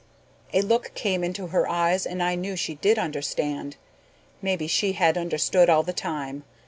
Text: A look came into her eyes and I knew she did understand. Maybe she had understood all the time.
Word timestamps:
A 0.51 0.63
look 0.63 0.95
came 0.95 1.23
into 1.23 1.45
her 1.49 1.69
eyes 1.69 2.07
and 2.07 2.23
I 2.23 2.33
knew 2.33 2.55
she 2.55 2.73
did 2.73 2.97
understand. 2.97 3.75
Maybe 4.41 4.65
she 4.65 4.93
had 4.93 5.15
understood 5.15 5.69
all 5.69 5.83
the 5.83 5.93
time. 5.93 6.43